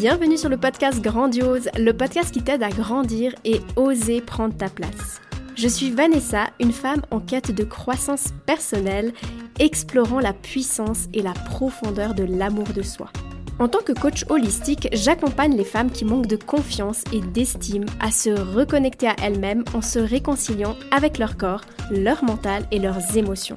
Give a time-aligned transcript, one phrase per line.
[0.00, 4.70] Bienvenue sur le podcast Grandiose, le podcast qui t'aide à grandir et oser prendre ta
[4.70, 5.20] place.
[5.56, 9.12] Je suis Vanessa, une femme en quête de croissance personnelle,
[9.58, 13.10] explorant la puissance et la profondeur de l'amour de soi.
[13.58, 18.10] En tant que coach holistique, j'accompagne les femmes qui manquent de confiance et d'estime à
[18.10, 23.56] se reconnecter à elles-mêmes en se réconciliant avec leur corps, leur mental et leurs émotions.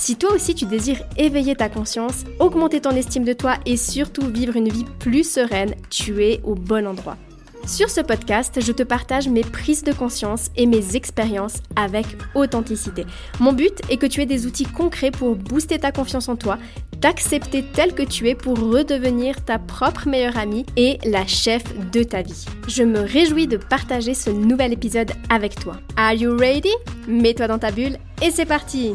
[0.00, 4.26] Si toi aussi tu désires éveiller ta conscience, augmenter ton estime de toi et surtout
[4.26, 7.18] vivre une vie plus sereine, tu es au bon endroit.
[7.66, 13.04] Sur ce podcast, je te partage mes prises de conscience et mes expériences avec authenticité.
[13.40, 16.56] Mon but est que tu aies des outils concrets pour booster ta confiance en toi,
[17.02, 22.02] t'accepter tel que tu es pour redevenir ta propre meilleure amie et la chef de
[22.04, 22.46] ta vie.
[22.68, 25.76] Je me réjouis de partager ce nouvel épisode avec toi.
[25.98, 26.72] Are you ready?
[27.06, 28.94] Mets-toi dans ta bulle et c'est parti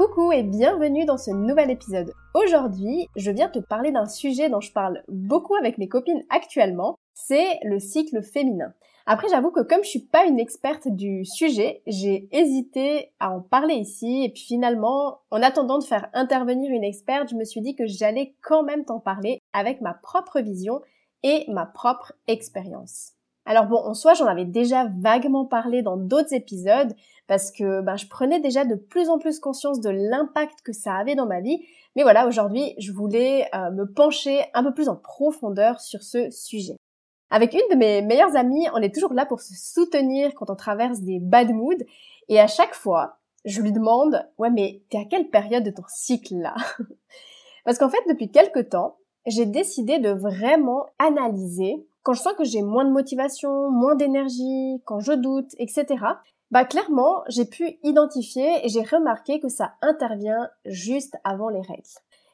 [0.00, 2.14] Coucou et bienvenue dans ce nouvel épisode.
[2.32, 6.96] Aujourd'hui, je viens te parler d'un sujet dont je parle beaucoup avec mes copines actuellement,
[7.12, 8.72] c'est le cycle féminin.
[9.04, 13.42] Après, j'avoue que comme je suis pas une experte du sujet, j'ai hésité à en
[13.42, 17.60] parler ici et puis finalement, en attendant de faire intervenir une experte, je me suis
[17.60, 20.80] dit que j'allais quand même t'en parler avec ma propre vision
[21.24, 23.12] et ma propre expérience.
[23.46, 26.94] Alors bon, en soi, j'en avais déjà vaguement parlé dans d'autres épisodes
[27.30, 30.94] parce que ben, je prenais déjà de plus en plus conscience de l'impact que ça
[30.94, 31.64] avait dans ma vie.
[31.94, 36.28] Mais voilà, aujourd'hui, je voulais euh, me pencher un peu plus en profondeur sur ce
[36.30, 36.74] sujet.
[37.30, 40.56] Avec une de mes meilleures amies, on est toujours là pour se soutenir quand on
[40.56, 41.84] traverse des bad moods.
[42.28, 45.84] Et à chaque fois, je lui demande, ouais, mais t'es à quelle période de ton
[45.86, 46.56] cycle là
[47.64, 52.42] Parce qu'en fait, depuis quelques temps, j'ai décidé de vraiment analyser quand je sens que
[52.42, 55.86] j'ai moins de motivation, moins d'énergie, quand je doute, etc.,
[56.50, 61.82] bah clairement, j'ai pu identifier et j'ai remarqué que ça intervient juste avant les règles.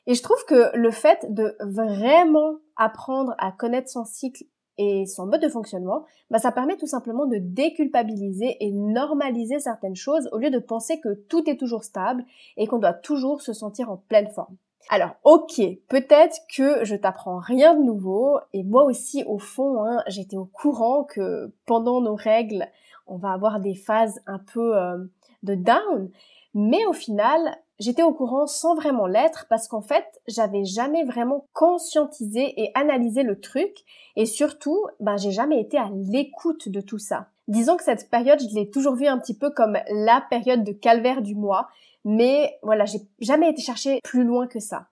[0.07, 4.45] Et je trouve que le fait de vraiment apprendre à connaître son cycle
[4.79, 9.97] et son mode de fonctionnement, bah ça permet tout simplement de déculpabiliser et normaliser certaines
[9.97, 12.25] choses au lieu de penser que tout est toujours stable
[12.57, 14.57] et qu'on doit toujours se sentir en pleine forme.
[14.89, 20.03] Alors, ok, peut-être que je t'apprends rien de nouveau, et moi aussi, au fond, hein,
[20.07, 22.69] j'étais au courant que pendant nos règles,
[23.07, 24.99] on va avoir des phases un peu euh,
[25.43, 26.11] de down,
[26.55, 31.47] mais au final, j'étais au courant sans vraiment l'être parce qu'en fait, j'avais jamais vraiment
[31.53, 33.85] conscientisé et analysé le truc,
[34.17, 37.29] et surtout, ben, j'ai jamais été à l'écoute de tout ça.
[37.49, 40.73] Disons que cette période, je l'ai toujours vue un petit peu comme la période de
[40.73, 41.69] calvaire du mois,
[42.05, 44.87] mais voilà, j'ai jamais été chercher plus loin que ça.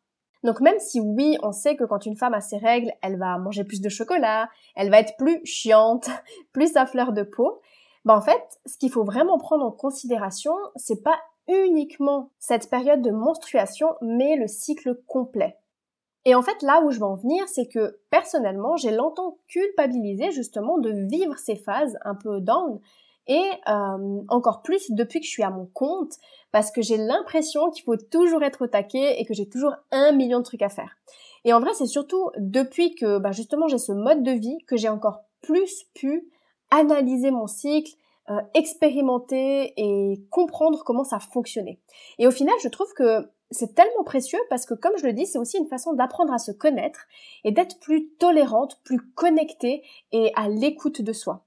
[0.45, 3.39] Donc même si oui, on sait que quand une femme a ses règles, elle va
[3.39, 6.11] manger plus de chocolat, elle va être plus chiante,
[6.53, 7.61] plus à fleur de peau,
[8.05, 13.03] ben en fait, ce qu'il faut vraiment prendre en considération, c'est pas uniquement cette période
[13.03, 15.59] de menstruation, mais le cycle complet.
[16.27, 20.31] Et en fait, là où je veux en venir, c'est que personnellement, j'ai longtemps culpabilisé
[20.31, 22.81] justement de vivre ces phases un peu down,
[23.27, 26.13] et euh, encore plus depuis que je suis à mon compte
[26.53, 30.39] parce que j'ai l'impression qu'il faut toujours être au et que j'ai toujours un million
[30.39, 30.97] de trucs à faire.
[31.45, 34.77] Et en vrai, c'est surtout depuis que bah, justement j'ai ce mode de vie que
[34.77, 36.31] j'ai encore plus pu
[36.75, 37.95] analyser mon cycle,
[38.31, 41.79] euh, expérimenter et comprendre comment ça fonctionnait.
[42.19, 45.27] Et au final, je trouve que c'est tellement précieux parce que comme je le dis,
[45.27, 47.07] c'est aussi une façon d'apprendre à se connaître
[47.45, 49.83] et d'être plus tolérante, plus connectée
[50.13, 51.45] et à l'écoute de soi.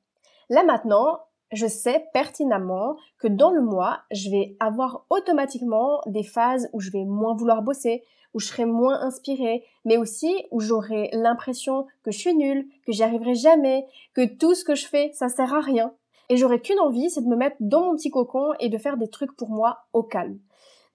[0.49, 1.19] Là maintenant,
[1.51, 6.91] je sais pertinemment que dans le mois, je vais avoir automatiquement des phases où je
[6.91, 12.11] vais moins vouloir bosser, où je serai moins inspirée, mais aussi où j'aurai l'impression que
[12.11, 15.53] je suis nulle, que j'y arriverai jamais, que tout ce que je fais, ça sert
[15.53, 15.93] à rien.
[16.29, 18.97] Et j'aurai qu'une envie, c'est de me mettre dans mon petit cocon et de faire
[18.97, 20.39] des trucs pour moi au calme.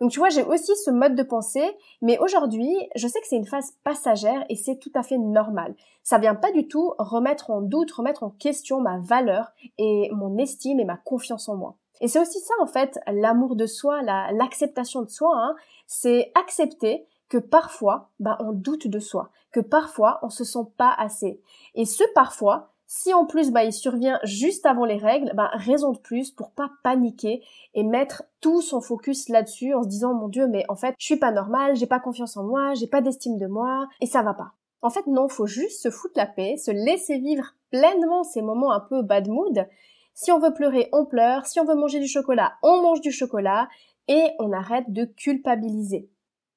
[0.00, 3.37] Donc tu vois, j'ai aussi ce mode de pensée, mais aujourd'hui, je sais que c'est
[3.37, 5.76] une phase passagère et c'est tout à fait normal.
[6.03, 10.39] Ça vient pas du tout remettre en doute, remettre en question ma valeur et mon
[10.39, 11.77] estime et ma confiance en moi.
[12.01, 15.54] Et c'est aussi ça en fait, l'amour de soi, l'acceptation de soi, hein,
[15.86, 20.93] c'est accepter que parfois, bah, on doute de soi, que parfois on se sent pas
[20.99, 21.41] assez.
[21.75, 25.93] Et ce parfois, si en plus bah, il survient juste avant les règles, bah, raison
[25.93, 27.43] de plus pour pas paniquer
[27.73, 31.07] et mettre tout son focus là-dessus en se disant mon dieu mais en fait je
[31.07, 34.23] suis pas normale, j'ai pas confiance en moi, j'ai pas d'estime de moi et ça
[34.23, 34.53] va pas.
[34.83, 38.73] En fait non, faut juste se foutre la paix, se laisser vivre pleinement ces moments
[38.73, 39.67] un peu bad mood.
[40.13, 43.11] Si on veut pleurer, on pleure, si on veut manger du chocolat, on mange du
[43.11, 43.71] chocolat
[44.07, 46.11] et on arrête de culpabiliser.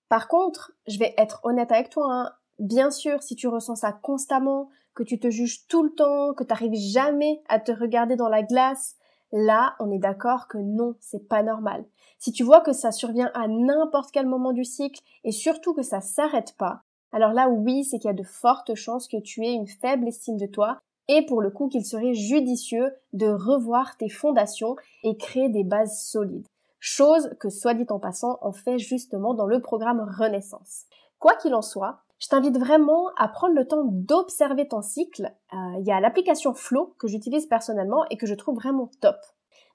[0.09, 3.91] Par contre, je vais être honnête avec toi, hein, bien sûr, si tu ressens ça
[3.91, 8.15] constamment, que tu te juges tout le temps, que tu n'arrives jamais à te regarder
[8.15, 8.95] dans la glace,
[9.31, 11.85] là, on est d'accord que non, c'est pas normal.
[12.17, 15.83] Si tu vois que ça survient à n'importe quel moment du cycle et surtout que
[15.83, 16.81] ça s'arrête pas,
[17.11, 20.07] alors là oui, c'est qu'il y a de fortes chances que tu aies une faible
[20.07, 25.17] estime de toi et pour le coup qu'il serait judicieux de revoir tes fondations et
[25.17, 26.47] créer des bases solides.
[26.87, 30.83] Chose que, soit dit en passant, on fait justement dans le programme Renaissance.
[31.17, 35.33] Quoi qu'il en soit, je t'invite vraiment à prendre le temps d'observer ton cycle.
[35.51, 39.15] Euh, il y a l'application Flow que j'utilise personnellement et que je trouve vraiment top.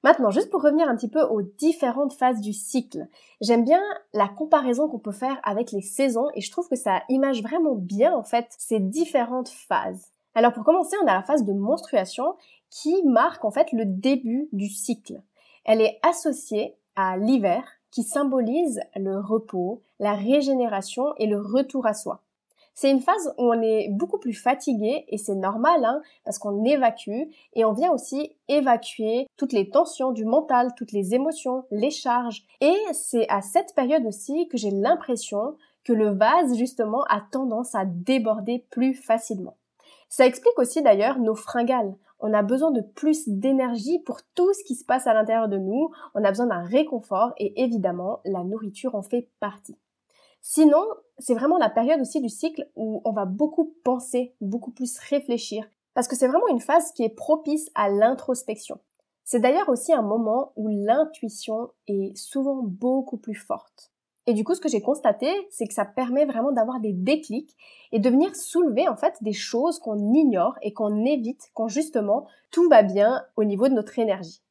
[0.05, 3.09] Maintenant, juste pour revenir un petit peu aux différentes phases du cycle,
[3.41, 3.83] j'aime bien
[4.13, 7.75] la comparaison qu'on peut faire avec les saisons et je trouve que ça image vraiment
[7.75, 10.13] bien en fait ces différentes phases.
[10.37, 12.37] Alors pour commencer, on a la phase de menstruation
[12.71, 15.21] qui marque en fait le début du cycle.
[15.65, 16.77] Elle est associée
[17.17, 22.23] l'hiver qui symbolise le repos, la régénération et le retour à soi.
[22.75, 26.65] C'est une phase où on est beaucoup plus fatigué et c'est normal hein, parce qu'on
[26.65, 31.91] évacue et on vient aussi évacuer toutes les tensions du mental, toutes les émotions, les
[31.91, 32.45] charges.
[32.61, 37.75] Et c'est à cette période aussi que j'ai l'impression que le vase justement a tendance
[37.75, 39.57] à déborder plus facilement.
[40.09, 41.95] Ça explique aussi d'ailleurs nos fringales.
[42.21, 45.59] On a besoin de plus d'énergie pour tout ce qui se passe à l'intérieur de
[45.59, 45.91] nous.
[46.15, 49.79] On a besoin d'un réconfort et évidemment, la nourriture en fait partie.
[50.43, 50.85] Sinon,
[51.19, 55.67] c'est vraiment la période aussi du cycle où on va beaucoup penser, beaucoup plus réfléchir,
[55.95, 58.79] parce que c'est vraiment une phase qui est propice à l'introspection.
[59.25, 63.93] C'est d'ailleurs aussi un moment où l'intuition est souvent beaucoup plus forte.
[64.27, 67.57] Et du coup, ce que j'ai constaté, c'est que ça permet vraiment d'avoir des déclics
[67.93, 72.27] et de venir soulever en fait des choses qu'on ignore et qu'on évite quand justement
[72.51, 74.43] tout va bien au niveau de notre énergie.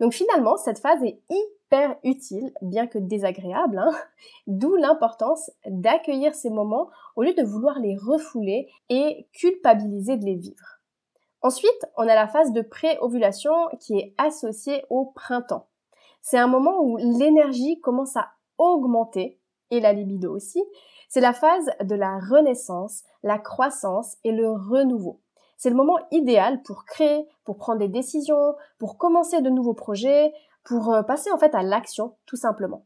[0.00, 3.92] Donc finalement, cette phase est hyper utile, bien que désagréable, hein.
[4.46, 10.36] d'où l'importance d'accueillir ces moments au lieu de vouloir les refouler et culpabiliser de les
[10.36, 10.80] vivre.
[11.42, 15.66] Ensuite, on a la phase de pré-ovulation qui est associée au printemps.
[16.22, 19.38] C'est un moment où l'énergie commence à augmenter,
[19.70, 20.62] et la libido aussi.
[21.08, 25.20] C'est la phase de la renaissance, la croissance et le renouveau.
[25.56, 30.32] C'est le moment idéal pour créer, pour prendre des décisions, pour commencer de nouveaux projets,
[30.64, 32.84] pour euh, passer en fait à l'action tout simplement.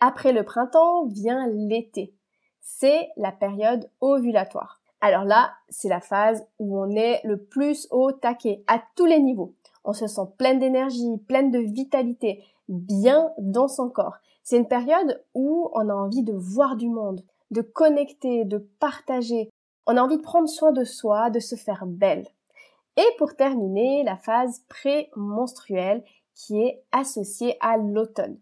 [0.00, 2.14] Après le printemps vient l'été.
[2.60, 4.80] C'est la période ovulatoire.
[5.00, 9.20] Alors là, c'est la phase où on est le plus au taquet à tous les
[9.20, 9.54] niveaux.
[9.84, 14.18] On se sent pleine d'énergie, pleine de vitalité, bien dans son corps.
[14.42, 19.50] C'est une période où on a envie de voir du monde, de connecter, de partager,
[19.86, 22.26] on a envie de prendre soin de soi, de se faire belle.
[22.96, 26.04] Et pour terminer, la phase pré-menstruelle
[26.34, 28.38] qui est associée à l'automne.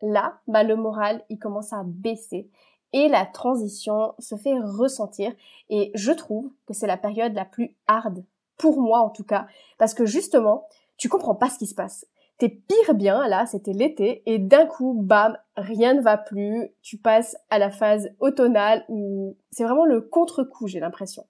[0.00, 2.50] Là, bah, le moral, il commence à baisser
[2.92, 5.32] et la transition se fait ressentir
[5.70, 8.24] et je trouve que c'est la période la plus hard
[8.58, 9.46] pour moi en tout cas
[9.78, 10.66] parce que justement,
[10.96, 12.06] tu comprends pas ce qui se passe.
[12.48, 17.36] Pire bien, là, c'était l'été, et d'un coup, bam, rien ne va plus, tu passes
[17.50, 21.24] à la phase automnale où c'est vraiment le contre-coup, j'ai l'impression.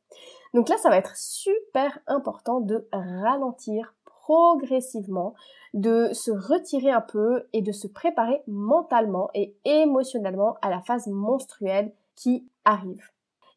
[0.55, 5.35] Donc là, ça va être super important de ralentir progressivement,
[5.75, 11.07] de se retirer un peu et de se préparer mentalement et émotionnellement à la phase
[11.09, 13.11] menstruelle qui arrive.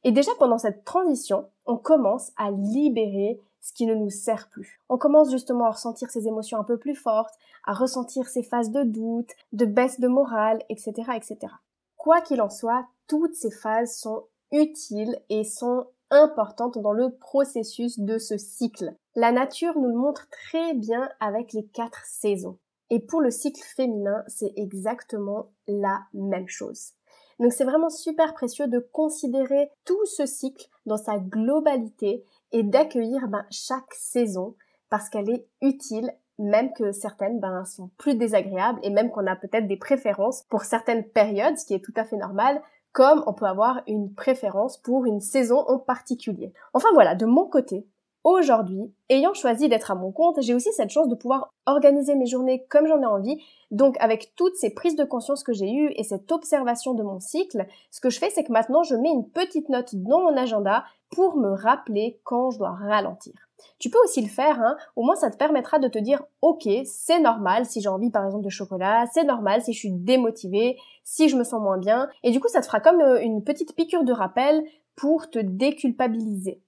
[0.04, 4.80] Et déjà pendant cette transition, on commence à libérer ce qui ne nous sert plus.
[4.90, 7.34] On commence justement à ressentir ces émotions un peu plus fortes,
[7.66, 11.52] à ressentir ces phases de doute, de baisse de morale, etc., etc.
[11.98, 18.00] Quoi qu'il en soit, toutes ces phases sont utiles et sont importantes dans le processus
[18.00, 18.96] de ce cycle.
[19.16, 22.60] La nature nous le montre très bien avec les quatre saisons.
[22.92, 26.92] Et pour le cycle féminin, c'est exactement la même chose.
[27.40, 32.24] Donc c'est vraiment super précieux de considérer tout ce cycle dans sa globalité
[32.56, 34.56] et d'accueillir ben, chaque saison
[34.90, 36.10] parce qu'elle est utile
[36.40, 40.64] même que certaines ben, sont plus désagréables et même qu'on a peut-être des préférences pour
[40.64, 42.62] certaines périodes, ce qui est tout à fait normal,
[42.94, 46.54] comme on peut avoir une préférence pour une saison en particulier.
[46.74, 47.86] Enfin voilà, de mon côté,
[48.26, 52.26] aujourd'hui, ayant choisi d'être à mon compte, j'ai aussi cette chance de pouvoir organiser mes
[52.26, 53.38] journées comme j'en ai envie.
[53.70, 57.20] Donc avec toutes ces prises de conscience que j'ai eues et cette observation de mon
[57.20, 60.36] cycle, ce que je fais, c'est que maintenant je mets une petite note dans mon
[60.36, 63.34] agenda pour me rappeler quand je dois ralentir.
[63.78, 64.76] Tu peux aussi le faire, hein.
[64.96, 68.26] au moins ça te permettra de te dire ok, c'est normal si j'ai envie par
[68.26, 72.10] exemple de chocolat, c'est normal si je suis démotivée, si je me sens moins bien,
[72.24, 74.64] et du coup ça te fera comme euh, une petite piqûre de rappel
[74.96, 76.62] pour te déculpabiliser.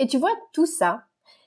[0.00, 1.04] Et tu vois, tout ça,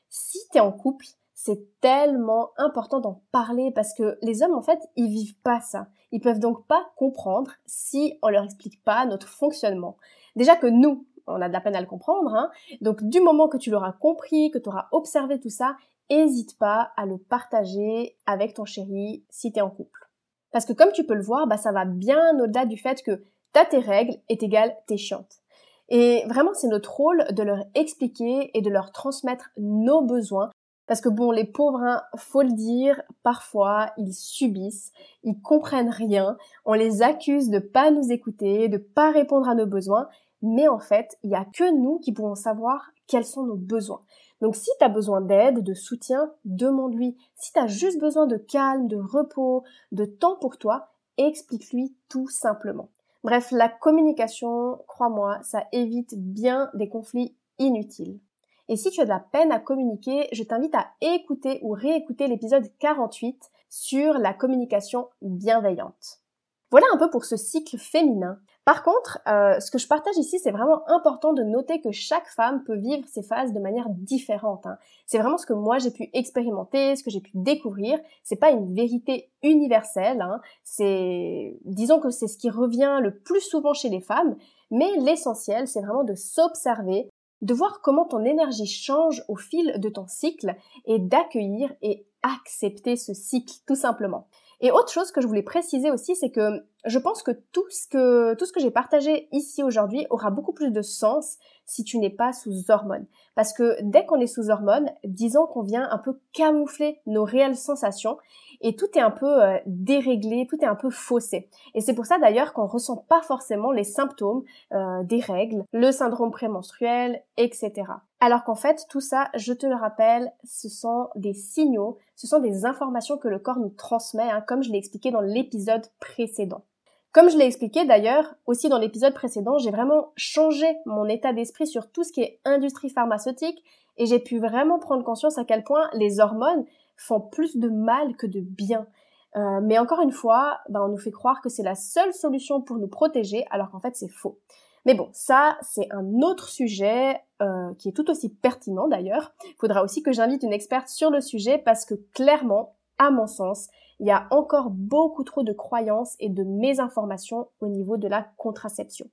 [0.10, 4.80] si t'es en couple, c'est tellement important d'en parler parce que les hommes, en fait,
[4.96, 5.88] ils vivent pas ça.
[6.12, 9.98] Ils peuvent donc pas comprendre si on leur explique pas notre fonctionnement.
[10.36, 12.36] Déjà que nous, on a de la peine à le comprendre.
[12.36, 12.52] Hein.
[12.80, 15.76] Donc du moment que tu l'auras compris, que tu auras observé tout ça,
[16.12, 20.12] n'hésite pas à le partager avec ton chéri si tu es en couple.
[20.52, 23.24] Parce que comme tu peux le voir, bah, ça va bien au-delà du fait que
[23.52, 25.43] t'as tes règles est égale t'es chiante.
[25.90, 30.50] Et vraiment, c'est notre rôle de leur expliquer et de leur transmettre nos besoins.
[30.88, 34.92] Parce que bon, les pauvres, hein, faut le dire, parfois, ils subissent,
[35.24, 39.66] ils comprennent rien, on les accuse de pas nous écouter, de pas répondre à nos
[39.66, 40.10] besoins,
[40.42, 44.02] mais en fait, il y a que nous qui pouvons savoir quels sont nos besoins.
[44.42, 47.16] Donc si tu as besoin d'aide, de soutien, demande-lui.
[47.36, 49.64] Si tu as juste besoin de calme, de repos,
[49.94, 52.90] de temps pour toi, explique-lui tout simplement.
[53.24, 58.20] Bref, la communication, crois-moi, ça évite bien des conflits inutiles.
[58.68, 62.28] Et si tu as de la peine à communiquer, je t'invite à écouter ou réécouter
[62.28, 66.22] l'épisode 48 sur la communication bienveillante.
[66.70, 68.40] Voilà un peu pour ce cycle féminin.
[68.66, 72.30] Par contre, euh, ce que je partage ici, c'est vraiment important de noter que chaque
[72.30, 74.66] femme peut vivre ces phases de manière différente.
[74.66, 74.78] Hein.
[75.06, 78.00] C'est vraiment ce que moi j'ai pu expérimenter, ce que j'ai pu découvrir.
[78.24, 80.22] C'est pas une vérité universelle.
[80.22, 80.40] Hein.
[80.64, 84.38] C'est, disons que c'est ce qui revient le plus souvent chez les femmes.
[84.72, 87.10] Mais l'essentiel, c'est vraiment de s'observer,
[87.42, 90.56] de voir comment ton énergie change au fil de ton cycle
[90.86, 94.28] et d'accueillir et accepter ce cycle tout simplement.
[94.64, 97.86] Et autre chose que je voulais préciser aussi, c'est que je pense que tout ce
[97.90, 102.72] que, j'ai partagé ici aujourd'hui aura beaucoup plus de sens si tu n'es pas sous
[102.72, 103.06] hormones.
[103.36, 107.58] Parce que dès qu'on est sous hormones, disons qu'on vient un peu camoufler nos réelles
[107.58, 108.18] sensations
[108.64, 111.50] et tout est un peu euh, déréglé, tout est un peu faussé.
[111.76, 115.92] Et c'est pour ça d'ailleurs qu'on ressent pas forcément les symptômes euh, des règles, le
[115.92, 117.74] syndrome prémenstruel, etc.
[118.20, 122.40] Alors qu'en fait, tout ça, je te le rappelle, ce sont des signaux, ce sont
[122.40, 126.64] des informations que le corps nous transmet, hein, comme je l'ai expliqué dans l'épisode précédent.
[127.12, 131.68] Comme je l'ai expliqué d'ailleurs aussi dans l'épisode précédent, j'ai vraiment changé mon état d'esprit
[131.68, 133.64] sur tout ce qui est industrie pharmaceutique
[133.98, 136.66] et j'ai pu vraiment prendre conscience à quel point les hormones
[136.98, 138.88] font plus de mal que de bien.
[139.36, 142.62] Euh, mais encore une fois, ben, on nous fait croire que c'est la seule solution
[142.62, 144.40] pour nous protéger, alors qu'en fait c'est faux.
[144.86, 149.34] Mais bon, ça c'est un autre sujet euh, qui est tout aussi pertinent d'ailleurs.
[149.46, 153.28] Il faudra aussi que j'invite une experte sur le sujet parce que clairement, à mon
[153.28, 153.70] sens,
[154.00, 158.28] il y a encore beaucoup trop de croyances et de mésinformations au niveau de la
[158.38, 159.10] contraception.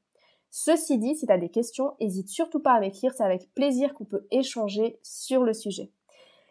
[0.51, 3.95] Ceci dit, si tu as des questions, n'hésite surtout pas à m'écrire, c'est avec plaisir
[3.95, 5.93] qu'on peut échanger sur le sujet.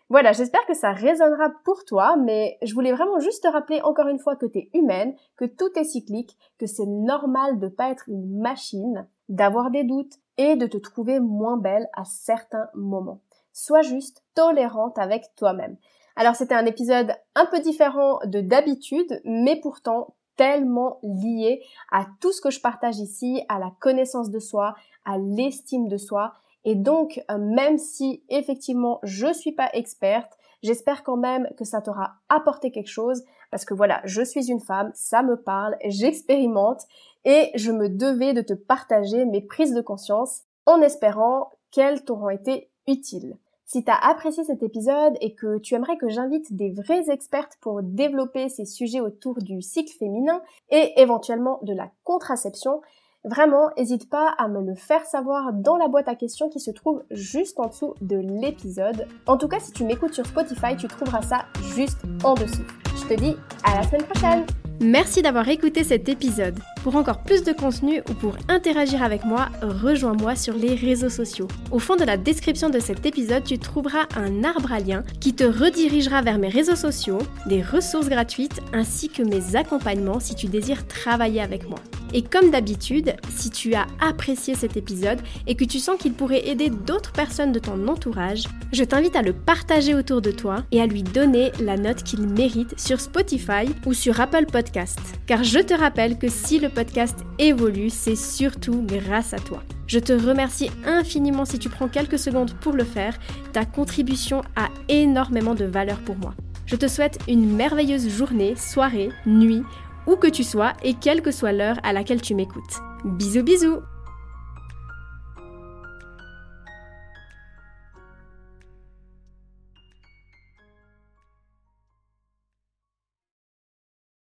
[0.10, 4.08] Voilà, j'espère que ça résonnera pour toi, mais je voulais vraiment juste te rappeler encore
[4.08, 7.92] une fois que tu es humaine, que tout est cyclique, que c'est normal de pas
[7.92, 13.22] être une machine, d'avoir des doutes et de te trouver moins belle à certains moments.
[13.54, 15.78] Sois juste tolérante avec toi-même.
[16.16, 21.62] Alors c'était un épisode un peu différent de d'habitude, mais pourtant tellement lié
[21.92, 24.74] à tout ce que je partage ici, à la connaissance de soi,
[25.06, 26.34] à l'estime de soi
[26.66, 31.82] et donc, euh, même si effectivement je suis pas experte, j'espère quand même que ça
[31.82, 36.84] t'aura apporté quelque chose parce que voilà, je suis une femme, ça me parle, j'expérimente
[37.26, 42.30] et je me devais de te partager mes prises de conscience en espérant qu'elles t'auront
[42.30, 43.38] été utiles.
[43.66, 47.58] Si tu as apprécié cet épisode et que tu aimerais que j'invite des vraies expertes
[47.62, 52.82] pour développer ces sujets autour du cycle féminin et éventuellement de la contraception,
[53.26, 56.72] Vraiment, n'hésite pas à me le faire savoir dans la boîte à questions qui se
[56.72, 59.08] trouve juste en dessous de l'épisode.
[59.28, 61.46] En tout cas, si tu m'écoutes sur Spotify, tu trouveras ça
[61.76, 62.64] juste en dessous.
[62.96, 63.36] Je te dis
[63.66, 64.46] à la semaine prochaine
[64.82, 66.58] Merci d'avoir écouté cet épisode.
[66.84, 71.50] Pour encore plus de contenu ou pour interagir avec moi, rejoins-moi sur les réseaux sociaux.
[71.72, 75.36] Au fond de la description de cet épisode, tu trouveras un arbre à lien qui
[75.36, 80.48] te redirigera vers mes réseaux sociaux, des ressources gratuites ainsi que mes accompagnements si tu
[80.48, 81.80] désires travailler avec moi.
[82.14, 86.48] Et comme d'habitude, si tu as apprécié cet épisode et que tu sens qu'il pourrait
[86.48, 90.82] aider d'autres personnes de ton entourage, je t'invite à le partager autour de toi et
[90.82, 95.00] à lui donner la note qu'il mérite sur Spotify ou sur Apple Podcast.
[95.28, 99.64] Car je te rappelle que si le podcast évolue, c'est surtout grâce à toi.
[99.88, 103.18] Je te remercie infiniment si tu prends quelques secondes pour le faire.
[103.54, 106.36] Ta contribution a énormément de valeur pour moi.
[106.68, 109.64] Je te souhaite une merveilleuse journée, soirée, nuit
[110.10, 112.80] où que tu sois et quelle que soit l'heure à laquelle tu m'écoutes.
[113.06, 113.80] Bisous bisous